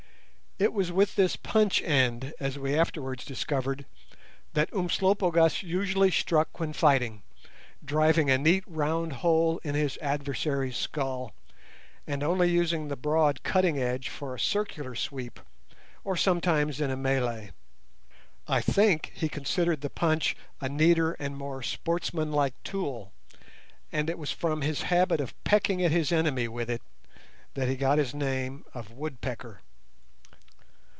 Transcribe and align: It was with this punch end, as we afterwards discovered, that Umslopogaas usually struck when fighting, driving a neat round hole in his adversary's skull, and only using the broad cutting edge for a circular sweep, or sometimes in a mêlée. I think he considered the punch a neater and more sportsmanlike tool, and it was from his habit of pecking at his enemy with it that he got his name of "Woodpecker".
It 0.59 0.73
was 0.73 0.91
with 0.91 1.15
this 1.15 1.35
punch 1.37 1.81
end, 1.81 2.33
as 2.39 2.59
we 2.59 2.77
afterwards 2.77 3.25
discovered, 3.25 3.83
that 4.53 4.71
Umslopogaas 4.71 5.63
usually 5.63 6.11
struck 6.11 6.59
when 6.59 6.71
fighting, 6.71 7.23
driving 7.83 8.29
a 8.29 8.37
neat 8.37 8.63
round 8.67 9.11
hole 9.25 9.59
in 9.63 9.73
his 9.73 9.97
adversary's 10.03 10.77
skull, 10.77 11.33
and 12.05 12.21
only 12.21 12.47
using 12.51 12.89
the 12.89 12.95
broad 12.95 13.41
cutting 13.41 13.79
edge 13.79 14.07
for 14.07 14.35
a 14.35 14.39
circular 14.39 14.93
sweep, 14.93 15.39
or 16.03 16.15
sometimes 16.15 16.79
in 16.79 16.91
a 16.91 16.97
mêlée. 16.97 17.53
I 18.47 18.61
think 18.61 19.13
he 19.15 19.29
considered 19.29 19.81
the 19.81 19.89
punch 19.89 20.35
a 20.59 20.69
neater 20.69 21.13
and 21.13 21.35
more 21.35 21.63
sportsmanlike 21.63 22.53
tool, 22.63 23.11
and 23.91 24.11
it 24.11 24.19
was 24.19 24.31
from 24.31 24.61
his 24.61 24.83
habit 24.83 25.19
of 25.21 25.43
pecking 25.43 25.83
at 25.83 25.91
his 25.91 26.11
enemy 26.11 26.47
with 26.47 26.69
it 26.69 26.83
that 27.55 27.67
he 27.67 27.75
got 27.75 27.97
his 27.97 28.13
name 28.13 28.63
of 28.75 28.91
"Woodpecker". 28.91 29.61